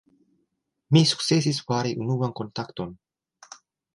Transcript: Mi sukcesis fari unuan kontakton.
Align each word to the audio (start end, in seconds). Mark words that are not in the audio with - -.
Mi 0.95 1.03
sukcesis 1.09 1.59
fari 1.67 1.93
unuan 2.05 2.35
kontakton. 2.41 2.95